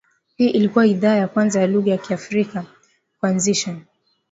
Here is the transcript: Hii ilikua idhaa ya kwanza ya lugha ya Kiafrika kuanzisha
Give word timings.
Hii 0.35 0.49
ilikua 0.49 0.85
idhaa 0.87 1.15
ya 1.15 1.27
kwanza 1.27 1.59
ya 1.61 1.67
lugha 1.67 1.91
ya 1.91 1.97
Kiafrika 1.97 2.65
kuanzisha 3.19 3.77